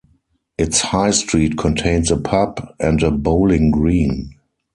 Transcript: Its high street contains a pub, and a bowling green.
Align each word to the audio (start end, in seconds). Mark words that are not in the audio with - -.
Its 0.57 0.81
high 0.81 1.11
street 1.11 1.59
contains 1.59 2.09
a 2.09 2.17
pub, 2.17 2.73
and 2.79 3.03
a 3.03 3.11
bowling 3.11 3.69
green. 3.69 4.33